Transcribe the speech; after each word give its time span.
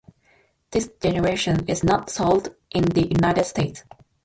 This 0.71 0.89
generation 0.99 1.67
is 1.67 1.83
not 1.83 2.09
sold 2.09 2.55
in 2.71 2.85
the 2.85 3.07
United 3.07 3.43
States. 3.45 3.83